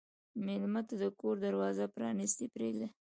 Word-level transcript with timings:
مېلمه 0.45 0.81
ته 0.87 0.95
د 1.03 1.05
کور 1.19 1.35
دروازه 1.45 1.85
پرانستې 1.95 2.45
پرېږده. 2.53 2.87